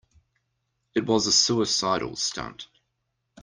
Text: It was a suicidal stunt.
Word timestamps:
It 0.95 1.05
was 1.05 1.27
a 1.27 1.31
suicidal 1.31 2.15
stunt. 2.15 2.65